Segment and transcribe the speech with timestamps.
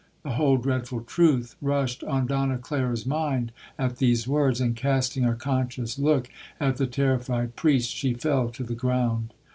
[0.23, 5.35] The whole dreadful truth rushed on Donna Clara's mind at these words, and casting a
[5.35, 6.27] conscious look
[6.59, 9.31] at the terrified priest, she fell to the ground.